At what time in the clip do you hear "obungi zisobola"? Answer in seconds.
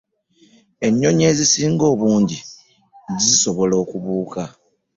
1.93-3.73